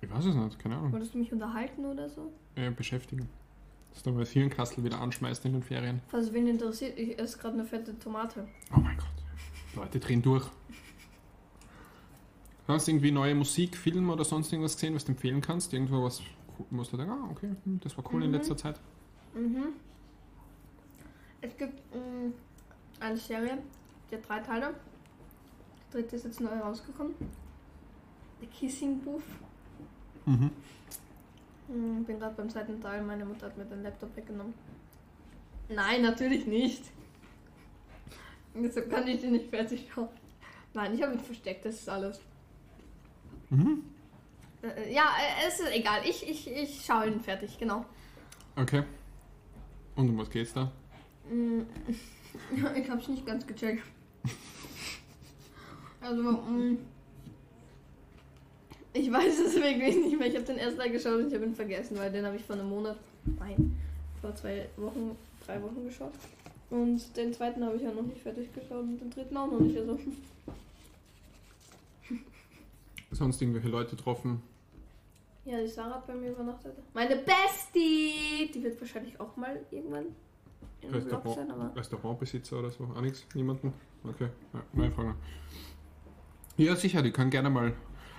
Ich 0.00 0.10
weiß 0.10 0.24
es 0.26 0.34
nicht, 0.34 0.58
keine 0.58 0.76
Ahnung. 0.76 0.92
Wolltest 0.92 1.14
du 1.14 1.18
mich 1.18 1.32
unterhalten 1.32 1.84
oder 1.84 2.08
so? 2.08 2.32
Äh, 2.54 2.70
beschäftigen. 2.70 3.28
Dass 3.92 4.02
du 4.02 4.12
mal 4.12 4.20
das 4.20 4.30
Hirnkastel 4.30 4.84
wieder 4.84 5.00
anschmeißt 5.00 5.44
in 5.46 5.52
den 5.54 5.62
Ferien. 5.62 6.00
Falls 6.08 6.32
wen 6.32 6.46
interessiert, 6.46 6.96
ich 6.98 7.18
esse 7.18 7.38
gerade 7.38 7.54
eine 7.54 7.64
fette 7.64 7.98
Tomate. 7.98 8.46
Oh 8.74 8.78
mein 8.78 8.96
Gott. 8.96 9.06
Leute 9.74 9.98
drehen 9.98 10.22
durch. 10.22 10.46
Hast 12.68 12.86
du 12.86 12.92
irgendwie 12.92 13.10
neue 13.10 13.34
Musik, 13.34 13.76
Film 13.76 14.10
oder 14.10 14.24
sonst 14.24 14.52
irgendwas 14.52 14.74
gesehen, 14.74 14.94
was 14.94 15.04
du 15.04 15.12
empfehlen 15.12 15.40
kannst? 15.40 15.72
Irgendwo 15.72 16.04
was, 16.04 16.20
wo 16.70 16.82
du 16.82 16.96
denken, 16.96 17.12
ah, 17.12 17.28
okay, 17.30 17.50
hm, 17.64 17.80
das 17.80 17.96
war 17.96 18.04
cool 18.12 18.22
in 18.22 18.28
Mhm. 18.30 18.36
letzter 18.36 18.56
Zeit. 18.56 18.78
Mhm. 19.34 19.68
Es 21.40 21.56
gibt 21.56 21.94
mh, 21.94 22.32
eine 23.00 23.16
Serie, 23.16 23.58
die 24.10 24.16
hat 24.16 24.28
drei 24.28 24.40
Teile. 24.40 24.74
Der 25.92 26.00
dritte 26.00 26.16
ist 26.16 26.24
jetzt 26.24 26.40
neu 26.40 26.50
rausgekommen. 26.58 27.14
The 28.40 28.46
Kissing 28.46 29.00
Booth. 29.00 29.22
Mhm. 30.26 30.50
Hm, 31.68 32.04
bin 32.04 32.18
gerade 32.18 32.34
beim 32.34 32.48
zweiten 32.50 32.80
Teil, 32.80 33.02
meine 33.02 33.24
Mutter 33.24 33.46
hat 33.46 33.56
mir 33.56 33.64
den 33.64 33.82
Laptop 33.82 34.14
weggenommen. 34.16 34.54
Nein, 35.68 36.02
natürlich 36.02 36.46
nicht. 36.46 36.84
Deshalb 38.54 38.90
kann 38.90 39.06
ich 39.06 39.20
den 39.20 39.32
nicht 39.32 39.50
fertig 39.50 39.86
schauen. 39.92 40.08
Nein, 40.74 40.94
ich 40.94 41.02
habe 41.02 41.14
ihn 41.14 41.20
versteckt, 41.20 41.64
das 41.64 41.76
ist 41.76 41.88
alles. 41.88 42.20
Mhm. 43.50 43.84
Äh, 44.62 44.92
ja, 44.92 45.04
äh, 45.04 45.46
es 45.46 45.60
ist 45.60 45.70
egal. 45.72 46.00
Ich, 46.04 46.28
ich, 46.28 46.50
ich 46.50 46.84
schaue 46.84 47.06
ihn 47.08 47.20
fertig, 47.20 47.58
genau. 47.58 47.84
Okay. 48.56 48.82
Und 49.94 50.10
um 50.10 50.18
was 50.18 50.30
geht's 50.30 50.52
da? 50.52 50.70
Mm, 51.30 51.62
Ja, 52.56 52.74
ich 52.74 52.88
hab's 52.88 53.08
nicht 53.08 53.26
ganz 53.26 53.46
gecheckt. 53.46 53.82
Also, 56.00 56.22
mm, 56.22 56.78
ich 58.92 59.12
weiß 59.12 59.38
es 59.40 59.54
wirklich 59.56 59.96
nicht 59.96 60.18
mehr. 60.18 60.28
Ich 60.28 60.34
habe 60.36 60.44
den 60.44 60.58
ersten 60.58 60.78
Teil 60.78 60.90
geschaut 60.90 61.20
und 61.20 61.28
ich 61.28 61.34
habe 61.34 61.44
ihn 61.44 61.54
vergessen, 61.54 61.98
weil 61.98 62.10
den 62.12 62.24
habe 62.24 62.36
ich 62.36 62.44
vor 62.44 62.56
einem 62.56 62.68
Monat, 62.68 62.96
nein, 63.38 63.76
vor 64.20 64.34
zwei 64.34 64.68
Wochen, 64.76 65.16
drei 65.44 65.60
Wochen 65.62 65.84
geschaut. 65.84 66.12
Und 66.70 67.16
den 67.16 67.32
zweiten 67.32 67.64
habe 67.64 67.76
ich 67.76 67.82
ja 67.82 67.90
noch 67.92 68.02
nicht 68.02 68.20
fertig 68.20 68.52
geschaut 68.54 68.82
und 68.82 68.98
den 68.98 69.10
dritten 69.10 69.36
auch 69.36 69.50
noch 69.50 69.60
nicht. 69.60 69.76
Also, 69.78 69.98
Sonst 73.10 73.40
irgendwelche 73.40 73.68
Leute 73.68 73.96
getroffen? 73.96 74.42
ja, 75.44 75.58
die 75.62 75.66
Sarah 75.66 75.94
hat 75.94 76.06
bei 76.06 76.14
mir 76.14 76.30
übernachtet. 76.32 76.74
Meine 76.92 77.16
Bestie! 77.16 78.50
Die 78.54 78.62
wird 78.62 78.78
wahrscheinlich 78.78 79.18
auch 79.18 79.34
mal 79.36 79.58
irgendwann 79.70 80.14
in 80.80 80.90
Vlog 80.90 81.22
sein, 81.34 81.50
aber. 81.50 81.64
Restaurant, 81.64 81.76
Restaurantbesitzer 81.76 82.58
oder 82.58 82.70
so? 82.70 82.84
Auch 82.84 83.00
nichts? 83.00 83.26
Niemanden? 83.34 83.72
Okay, 84.04 84.28
ja, 84.54 84.62
neue 84.72 84.90
Frage. 84.90 85.14
Ja, 86.56 86.76
sicher, 86.76 87.02
die 87.02 87.10
kann 87.10 87.30
gerne 87.30 87.50
mal. 87.50 87.72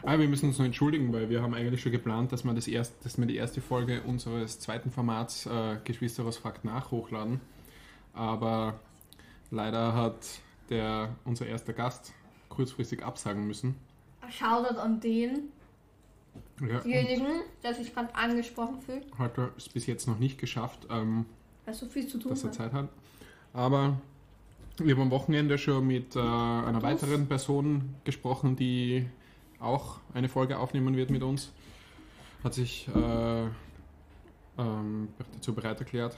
Ah, 0.04 0.18
wir 0.18 0.30
müssen 0.30 0.48
uns 0.48 0.58
noch 0.58 0.66
entschuldigen, 0.66 1.12
weil 1.12 1.30
wir 1.30 1.42
haben 1.42 1.54
eigentlich 1.54 1.82
schon 1.82 1.92
geplant, 1.92 2.32
dass 2.32 2.46
wir, 2.46 2.54
das 2.54 2.68
erst, 2.68 3.04
dass 3.06 3.18
wir 3.18 3.26
die 3.26 3.36
erste 3.36 3.60
Folge 3.60 4.02
unseres 4.04 4.60
zweiten 4.60 4.92
Formats 4.92 5.46
äh, 5.46 5.78
Geschwisteros 5.84 6.38
fragt 6.38 6.64
nach 6.64 6.92
hochladen. 6.92 7.42
Aber 8.14 8.80
leider 9.52 9.94
hat 9.94 10.26
der, 10.70 11.16
unser 11.26 11.48
erster 11.48 11.74
Gast 11.74 12.14
kurzfristig 12.48 13.04
absagen 13.04 13.46
müssen. 13.46 13.76
Shoutout 14.30 14.80
an 14.80 15.00
den, 15.02 15.50
Ja, 16.62 16.78
und 16.78 16.86
denjenigen, 16.86 17.42
der 17.64 17.74
sich 17.74 17.94
gerade 17.94 18.14
angesprochen 18.16 18.82
fühlt, 18.82 19.06
hat 19.18 19.38
er 19.38 19.52
es 19.58 19.68
bis 19.68 19.86
jetzt 19.86 20.08
noch 20.08 20.20
nicht 20.20 20.38
geschafft. 20.38 20.88
Ähm, 20.90 21.26
so 21.74 21.86
viel 21.88 22.08
zu 22.08 22.18
tun 22.18 22.32
dass 22.32 22.44
er 22.44 22.50
hat. 22.50 22.56
Zeit 22.56 22.74
hat. 22.74 22.90
Aber 23.54 24.00
wir 24.78 24.96
haben 24.96 25.04
am 25.04 25.12
Wochenende 25.12 25.58
schon 25.58 25.86
mit 25.86 26.16
äh, 26.16 26.20
einer 26.20 26.82
weiteren 26.82 27.28
Person 27.28 27.96
gesprochen, 28.04 28.56
die 28.56 29.08
auch 29.60 30.00
eine 30.14 30.30
Folge 30.30 30.58
aufnehmen 30.58 30.96
wird 30.96 31.10
mit 31.10 31.24
uns. 31.24 31.52
Hat 32.44 32.54
sich 32.54 32.88
äh, 32.96 33.48
ähm, 34.58 35.10
dazu 35.34 35.54
bereit 35.54 35.80
erklärt. 35.80 36.16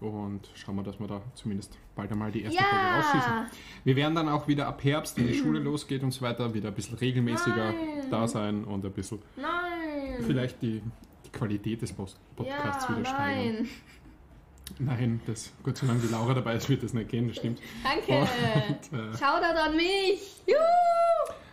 Und 0.00 0.48
schauen 0.54 0.76
wir, 0.76 0.82
dass 0.82 0.98
wir 0.98 1.06
da 1.06 1.20
zumindest 1.34 1.76
bald 1.94 2.10
einmal 2.10 2.32
die 2.32 2.42
erste 2.42 2.62
Folge 2.62 2.84
rausschießen. 2.86 3.32
Ja! 3.32 3.46
Wir 3.84 3.96
werden 3.96 4.14
dann 4.14 4.28
auch 4.30 4.48
wieder 4.48 4.66
ab 4.66 4.82
Herbst, 4.82 5.18
wenn 5.18 5.26
die 5.26 5.34
Schule 5.34 5.58
losgeht 5.60 6.02
und 6.02 6.10
so 6.10 6.22
weiter, 6.22 6.54
wieder 6.54 6.68
ein 6.68 6.74
bisschen 6.74 6.96
regelmäßiger 6.96 7.72
Nein. 7.72 8.10
da 8.10 8.26
sein 8.26 8.64
und 8.64 8.84
ein 8.84 8.92
bisschen 8.92 9.18
Nein! 9.36 10.24
vielleicht 10.24 10.62
die, 10.62 10.80
die 11.26 11.30
Qualität 11.30 11.82
des 11.82 11.92
Podcasts 11.92 12.86
ja, 12.88 12.96
wieder 12.96 13.04
steigern. 13.04 13.54
nein. 13.56 13.68
Nein, 14.78 15.20
das, 15.26 15.52
Gott 15.62 15.76
sei 15.76 15.86
Dank 15.86 16.00
die 16.02 16.08
Laura 16.12 16.34
dabei 16.34 16.54
ist, 16.54 16.68
wird 16.68 16.82
das 16.82 16.92
nicht 16.94 17.08
gehen, 17.10 17.28
das 17.28 17.36
stimmt. 17.36 17.60
Danke! 17.82 18.20
Und, 18.20 18.98
äh, 18.98 19.12
Shoutout 19.18 19.58
an 19.58 19.76
mich! 19.76 20.36
Juhu! 20.46 20.56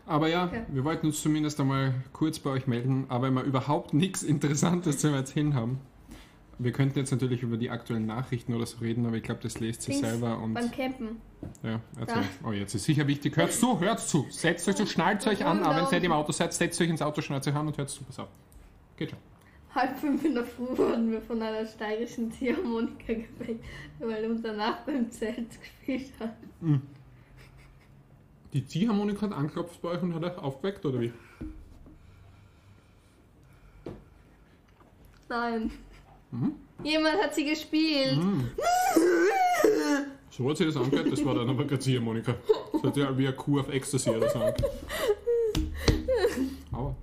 aber 0.06 0.28
ja, 0.30 0.46
Okay. 0.46 0.64
wir 0.70 0.84
wollten 0.86 1.08
uns 1.08 1.22
zumindest 1.22 1.60
einmal 1.60 1.94
kurz 2.14 2.40
bei 2.40 2.50
euch 2.52 2.66
melden, 2.68 3.06
aber 3.10 3.28
wenn 3.28 3.34
wir 3.34 3.44
überhaupt 3.44 3.94
nichts 3.94 4.24
Interessantes 4.24 5.00
zu 5.00 5.08
erzählen 5.10 5.54
haben. 5.54 5.80
Wir 6.60 6.72
könnten 6.72 6.98
jetzt 6.98 7.12
natürlich 7.12 7.44
über 7.44 7.56
die 7.58 7.70
aktuellen 7.70 8.08
Nachrichten 8.08 8.54
oder 8.56 8.66
so 8.66 8.80
reden, 8.80 9.06
aber 9.06 9.16
ich 9.18 9.22
glaube, 9.22 9.42
das 9.44 9.60
lest 9.60 9.84
sich 9.84 10.00
selber 10.00 10.40
und 10.40 10.56
Beim 10.56 10.72
Campen. 10.72 11.18
ja, 11.62 11.80
erzähl. 12.00 12.24
Oh, 12.44 12.52
jetzt 12.52 12.74
ist 12.74 12.86
sicher 12.86 13.06
wichtig. 13.06 13.38
Hört 13.38 13.54
zu, 13.54 13.80
hört 13.80 14.00
zu. 14.00 14.26
Setzt 14.32 14.68
euch 14.68 14.76
zu, 14.76 14.88
schnallt 14.88 15.28
euch 15.28 15.46
an, 15.46 15.62
aber 15.62 15.92
wenn 15.92 16.02
ihr 16.02 16.06
im 16.08 16.14
Auto 16.14 16.32
seid, 16.32 16.52
setzt 16.56 16.82
euch 16.82 16.90
ins 16.90 17.04
Auto, 17.04 17.22
schnallt 17.22 17.46
euch 17.48 17.54
an 17.54 17.68
und 17.68 17.78
hört 17.78 17.92
zu. 17.92 18.04
Pass 18.06 18.18
auf. 18.18 18.30
Geht 18.96 19.12
schon. 19.12 19.20
Halb 19.78 19.96
fünf 20.00 20.26
in 20.26 20.34
der 20.34 20.44
Früh 20.44 20.76
wurden 20.76 21.12
wir 21.12 21.22
von 21.22 21.40
einer 21.40 21.64
steirischen 21.64 22.32
Ziehharmonika 22.32 23.14
geweckt, 23.14 23.64
weil 24.00 24.26
unser 24.26 24.54
Nachbar 24.54 24.96
im 24.96 25.12
Zelt 25.12 25.46
gespielt 25.62 26.12
hat. 26.20 26.34
Die 28.54 28.66
Ziehharmonika 28.66 29.22
hat 29.28 29.34
angeklopft 29.34 29.80
bei 29.84 29.90
euch 29.90 30.02
und 30.02 30.16
hat 30.16 30.24
euch 30.24 30.38
aufgeweckt, 30.40 30.84
oder 30.84 31.00
wie? 31.00 31.14
Nein. 35.30 35.70
Mhm. 36.32 36.54
Jemand 36.84 37.22
hat 37.22 37.36
sie 37.36 37.46
gespielt. 37.46 38.18
Mhm. 38.18 38.50
So 40.32 40.50
hat 40.50 40.58
sich 40.58 40.66
das 40.66 40.78
angehört, 40.78 41.12
das 41.12 41.24
war 41.24 41.36
dann 41.36 41.50
aber 41.50 41.66
keine 41.68 41.80
Ziehharmonika. 41.80 42.34
Das 42.74 42.82
hat 42.84 42.98
ja 42.98 43.16
wie 43.16 43.28
eine 43.28 43.36
Kuh 43.36 43.60
auf 43.60 43.70
Ecstasy 43.70 44.10
oder 44.10 44.28
so 44.28 44.40
angehört. 44.40 44.64
Aua, 46.72 46.96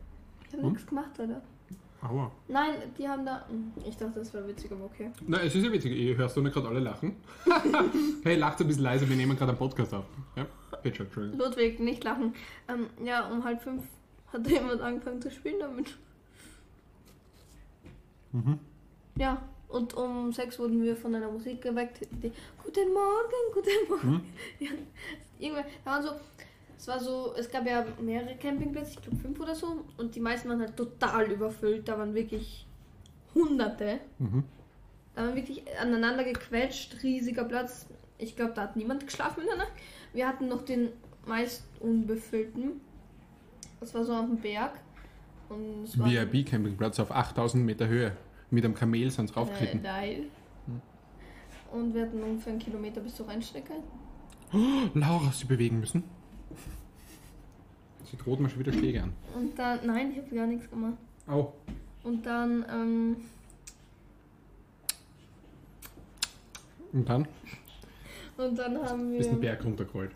Ich 0.49 0.53
habe 0.55 0.63
Hm? 0.65 0.73
nichts 0.73 0.87
gemacht, 0.89 1.21
oder? 1.21 1.41
Aua. 2.05 2.31
Nein, 2.49 2.75
die 2.99 3.09
haben 3.09 3.25
da. 3.25 3.47
Hm, 3.49 3.73
Ich 3.87 3.97
dachte, 3.97 4.19
das 4.21 4.33
war 4.35 4.47
witzig, 4.47 4.71
aber 4.73 4.85
okay. 4.85 5.11
Na, 5.27 5.39
es 5.43 5.55
ist 5.55 5.65
ja 5.65 5.73
witzig, 5.73 5.93
ihr 5.93 6.17
hörst 6.17 6.37
du 6.37 6.41
nicht 6.43 6.53
gerade 6.53 6.69
alle 6.69 6.81
lachen? 6.81 7.17
hey, 8.25 8.37
lacht 8.37 8.61
ein 8.61 8.67
bisschen 8.67 8.83
leise, 8.83 9.09
wir 9.09 9.17
nehmen 9.17 9.37
gerade 9.37 9.51
einen 9.51 9.59
Podcast 9.59 9.95
auf. 9.95 10.05
Ja. 10.37 10.47
Ludwig, 11.37 11.81
nicht 11.81 12.05
lachen. 12.05 12.35
Ähm, 12.69 12.87
ja, 13.05 13.27
um 13.31 13.43
halb 13.45 13.63
fünf 13.63 13.83
hat 14.33 14.47
jemand 14.47 14.81
angefangen 14.83 15.23
zu 15.23 15.31
spielen 15.31 15.59
damit. 15.61 15.97
Mhm. 18.33 18.59
Ja, 19.17 19.41
und 19.69 19.95
um 19.95 20.33
sechs 20.33 20.59
wurden 20.59 20.83
wir 20.83 20.97
von 20.97 21.15
einer 21.15 21.31
Musik 21.31 21.63
geweckt. 21.63 22.01
Die, 22.11 22.33
guten 22.63 22.93
Morgen, 22.93 23.53
guten 23.55 23.89
Morgen. 23.89 24.11
Mhm. 24.11 24.21
Ja, 24.61 24.71
irgendwann, 25.39 25.65
da 25.85 25.91
waren 25.91 26.03
so, 26.03 26.11
es 26.77 26.89
war 26.89 27.01
so, 27.01 27.35
es 27.37 27.51
gab 27.51 27.67
ja 27.67 27.85
mehrere 28.01 28.37
Campingplätze, 28.37 28.93
ich 28.93 29.03
glaube 29.03 29.17
fünf 29.19 29.41
oder 29.41 29.55
so, 29.55 29.85
und 29.97 30.15
die 30.15 30.21
meisten 30.21 30.49
waren 30.49 30.61
halt 30.61 30.77
total 30.77 31.31
überfüllt. 31.31 31.89
Da 31.89 31.99
waren 31.99 32.15
wirklich 32.15 32.67
Hunderte. 33.35 34.01
Mhm. 34.19 34.45
Da 35.15 35.23
waren 35.23 35.37
wirklich 35.37 35.63
aneinander 35.81 36.25
gequetscht, 36.25 37.03
riesiger 37.03 37.45
Platz. 37.45 37.87
Ich 38.19 38.37
glaube, 38.37 38.53
da 38.55 38.63
hat 38.63 38.77
niemand 38.77 39.07
geschlafen 39.07 39.43
in 39.43 39.47
der 39.47 39.57
Nacht. 39.57 39.73
Wir 40.13 40.29
hatten 40.29 40.49
noch 40.49 40.65
den 40.65 40.91
meist 41.27 41.65
unbefüllten. 41.81 42.81
Das 43.81 43.95
war 43.95 44.05
so 44.05 44.15
auf 44.15 44.27
dem 44.27 44.39
Berg. 44.39 44.73
Und 45.49 45.85
es 45.85 45.99
war 45.99 46.09
VIP-Campingplatz 46.09 46.99
auf 47.01 47.11
8000 47.11 47.65
Meter 47.65 47.87
Höhe. 47.87 48.17
Mit 48.51 48.65
einem 48.65 48.75
Kamel 48.75 49.11
sind 49.11 49.29
sie 49.29 49.35
äh, 49.35 49.39
raufgeritten. 49.39 49.83
nein. 49.83 50.25
Und 51.73 51.93
wir 51.93 52.03
hatten 52.03 52.23
ungefähr 52.23 52.53
einen 52.53 52.61
Kilometer 52.61 53.01
bis 53.01 53.17
zur 53.17 53.29
Rennstrecke. 53.29 53.73
Laura, 54.95 55.33
sie 55.33 55.45
bewegen 55.47 55.81
müssen. 55.81 56.05
Sie 58.17 58.23
droht 58.23 58.39
mir 58.39 58.49
schon 58.49 58.61
wieder 58.61 58.73
Schläge 58.73 59.03
an. 59.03 59.13
Und 59.35 59.59
dann, 59.59 59.81
nein, 59.85 60.13
ich 60.13 60.19
habe 60.19 60.37
gar 60.37 60.47
nichts 60.47 60.71
gemacht. 60.71 60.95
Au. 61.27 61.53
Und 62.05 62.25
dann, 62.25 62.65
ähm, 62.71 63.17
Und 66.93 67.09
dann 67.09 67.27
und 68.37 68.57
dann 68.57 68.79
haben 68.85 69.15
ist 69.17 69.27
ein 69.29 69.33
wir. 69.43 69.51
Berg 69.51 69.65
runtergeholt. 69.65 70.13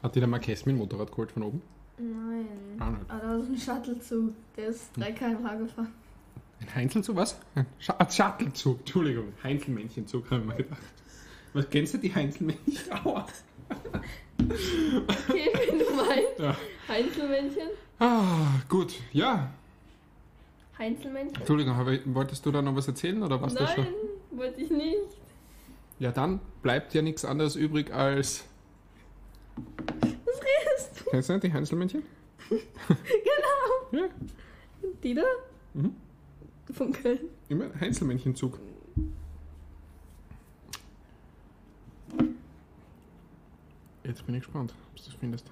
Hat 0.00 0.14
dir 0.14 0.20
der 0.20 0.28
Marquez 0.28 0.64
mit 0.64 0.74
dem 0.74 0.78
Motorrad 0.78 1.10
geholt 1.10 1.32
von 1.32 1.42
oben? 1.42 1.62
Nein. 1.98 2.46
Ah, 2.78 2.90
nicht. 2.90 3.02
Ah, 3.08 3.18
da 3.18 3.28
war 3.30 3.40
so 3.40 3.52
ein 3.52 3.58
Shuttlezug. 3.58 4.32
Der 4.56 4.68
ist 4.68 4.90
3 4.96 5.10
km/h 5.12 5.54
gefahren. 5.56 5.88
Ein 6.60 6.74
Heinzelzug, 6.74 7.16
was? 7.16 7.36
Ein 7.56 7.66
Sch 7.80 7.90
Shuttlezug, 8.10 8.78
Entschuldigung. 8.80 9.32
Heinzelmännchenzug, 9.42 10.30
habe 10.30 10.42
ich 10.42 10.46
mir 10.46 10.56
gedacht. 10.56 10.82
Was 11.52 11.68
kennst 11.68 11.94
du 11.94 11.98
die 11.98 12.14
Heinzelmännchen? 12.14 12.92
Aua. 13.04 13.26
Okay, 14.48 15.50
wenn 15.68 15.78
du 15.78 15.84
meinst. 15.94 16.38
Ja. 16.38 16.56
Heinzelmännchen. 16.88 17.68
Ah, 17.98 18.60
gut. 18.68 18.94
Ja. 19.12 19.50
Heinzelmännchen. 20.78 21.36
Entschuldigung, 21.36 21.74
aber 21.74 21.98
wolltest 22.06 22.44
du 22.44 22.50
da 22.50 22.62
noch 22.62 22.74
was 22.74 22.88
erzählen 22.88 23.22
oder 23.22 23.40
was 23.40 23.54
das 23.54 23.72
schon? 23.72 23.84
Nein, 23.84 23.94
wollte 24.32 24.60
ich 24.60 24.70
nicht. 24.70 24.96
Ja, 25.98 26.10
dann 26.10 26.40
bleibt 26.62 26.94
ja 26.94 27.02
nichts 27.02 27.24
anderes 27.24 27.54
übrig 27.56 27.92
als. 27.92 28.44
Was 29.56 30.40
redest 30.40 31.00
du? 31.00 31.10
Kennst 31.10 31.28
du 31.28 31.32
nicht 31.34 31.44
die 31.44 31.52
Heinzelmännchen? 31.52 32.02
Genau. 32.48 34.02
Ja. 34.02 34.08
Die 35.02 35.14
da? 35.14 35.22
Mhm. 35.74 35.94
Von 36.72 36.92
Köln. 36.92 37.18
Immer 37.48 37.66
Heinzelmännchenzug. 37.80 38.58
Jetzt 44.12 44.26
bin 44.26 44.34
ich 44.34 44.42
gespannt, 44.42 44.74
ob 44.90 44.96
du 44.96 45.02
das 45.04 45.14
findest. 45.14 45.46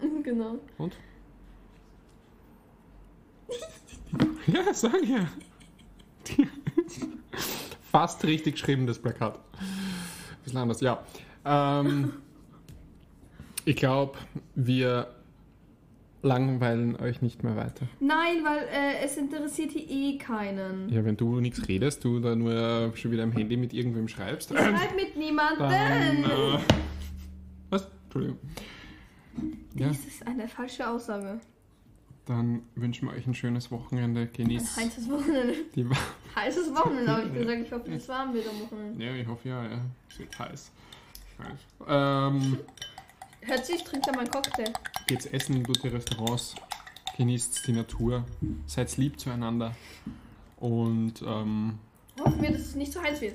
Genau. 0.24 0.58
Und? 0.78 0.96
ja, 4.48 4.74
sag 4.74 5.04
ja. 5.06 5.28
Fast 7.92 8.24
richtig 8.24 8.54
geschrieben, 8.54 8.88
das 8.88 8.98
Plakat. 8.98 9.38
Bisschen 10.42 10.58
anders, 10.58 10.80
ja. 10.80 11.04
Ähm, 11.44 12.14
ich 13.64 13.76
glaube, 13.76 14.18
wir 14.56 15.14
langweilen 16.22 16.96
euch 16.96 17.22
nicht 17.22 17.44
mehr 17.44 17.54
weiter. 17.54 17.86
Nein, 18.00 18.44
weil 18.44 18.64
äh, 18.72 19.04
es 19.04 19.16
interessiert 19.16 19.70
hier 19.70 19.88
eh 19.88 20.18
keinen. 20.18 20.88
Ja, 20.88 21.04
wenn 21.04 21.16
du 21.16 21.38
nichts 21.38 21.68
redest, 21.68 22.02
du 22.02 22.18
da 22.18 22.34
nur 22.34 22.92
schon 22.96 23.12
wieder 23.12 23.22
am 23.22 23.30
Handy 23.32 23.56
mit 23.56 23.72
irgendwem 23.72 24.08
schreibst, 24.08 24.50
Ich 24.50 24.58
schreibe 24.58 24.96
mit 24.96 25.16
niemandem. 25.16 25.68
dann. 25.68 26.24
Äh? 26.24 26.58
Entschuldigung. 28.14 28.38
Ja, 29.74 29.88
Das 29.88 29.98
ist 30.04 30.26
eine 30.26 30.46
falsche 30.48 30.88
Aussage. 30.88 31.40
dann 32.26 32.62
wünschen 32.76 33.08
wir 33.08 33.14
euch 33.14 33.26
ein 33.26 33.34
schönes 33.34 33.70
Wochenende. 33.70 34.22
Ein 34.22 34.32
Genießt 34.32 34.76
heißes 34.76 35.10
Wochenende. 35.10 35.54
die. 35.74 35.86
Heißes 36.36 36.74
Wochenende, 36.74 37.10
habe 37.12 37.26
ich 37.26 37.34
gesagt. 37.34 37.60
Ich 37.66 37.72
hoffe, 37.72 37.92
es 37.92 38.08
warm 38.08 38.32
wird 38.34 38.46
am 38.48 38.60
Wochenende. 38.60 39.04
Ja, 39.04 39.14
ich 39.14 39.26
hoffe 39.26 39.48
ja, 39.48 39.64
ja. 39.64 39.80
Es 40.10 40.18
wird 40.18 40.38
heiß. 40.38 40.70
Ähm, 41.88 42.58
Hört 43.40 43.66
sich, 43.66 43.76
ich 43.76 43.84
trinke 43.84 44.10
da 44.10 44.16
meinen 44.16 44.30
Cocktail. 44.30 44.72
geht's 45.08 45.26
essen 45.26 45.56
in 45.56 45.64
gute 45.64 45.92
Restaurants, 45.92 46.54
genießt 47.16 47.66
die 47.66 47.72
Natur, 47.72 48.24
seid 48.66 48.96
lieb 48.96 49.18
zueinander 49.18 49.74
und 50.58 51.14
ähm, 51.26 51.78
Hoffen 52.20 52.40
wir, 52.40 52.52
dass 52.52 52.60
es 52.60 52.74
nicht 52.76 52.92
zu 52.92 53.02
heiß 53.02 53.20
wird. 53.20 53.34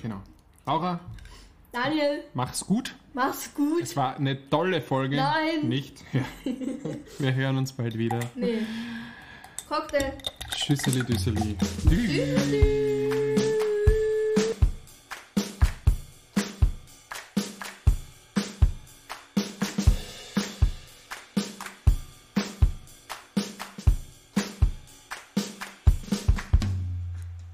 genau. 0.00 0.22
Laura, 0.64 0.98
Daniel, 1.76 2.24
mach's 2.32 2.64
gut. 2.64 2.94
mach's 3.12 3.52
gut. 3.52 3.82
Es 3.82 3.94
war 3.96 4.16
eine 4.16 4.48
tolle 4.48 4.80
Folge. 4.80 5.16
Nein. 5.16 5.68
Nicht? 5.68 6.02
Ja. 6.14 6.24
Wir 7.18 7.34
hören 7.34 7.58
uns 7.58 7.74
bald 7.74 7.98
wieder. 7.98 8.18
Nee. 8.34 8.60
Cocktail. 9.68 10.16
Tschüsseli, 10.50 11.04
düsseli. 11.04 11.54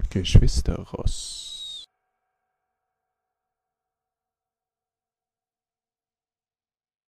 Geschwister 0.09 0.77
Ross. 0.93 1.32